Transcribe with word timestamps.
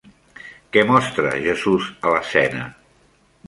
Què 0.77 0.83
mostra 0.93 1.35
Jesús 1.45 1.93
a 2.13 2.17
l'escena? 2.17 2.67